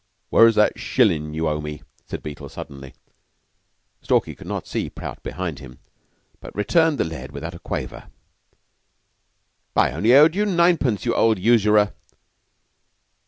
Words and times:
"Where's 0.31 0.55
that 0.55 0.79
shillin' 0.79 1.35
you 1.35 1.47
owe 1.47 1.61
me?" 1.61 1.83
said 2.07 2.23
Beetle 2.23 2.49
suddenly. 2.49 2.95
Stalky 4.01 4.33
could 4.33 4.47
not 4.47 4.65
see 4.65 4.89
Prout 4.89 5.21
behind 5.21 5.59
him, 5.59 5.77
but 6.39 6.55
returned 6.55 6.97
the 6.97 7.03
lead 7.03 7.31
without 7.31 7.53
a 7.53 7.59
quaver. 7.59 8.09
"I 9.75 9.91
only 9.91 10.15
owed 10.15 10.33
you 10.33 10.47
ninepence, 10.47 11.05
you 11.05 11.13
old 11.13 11.37
usurer." 11.37 11.93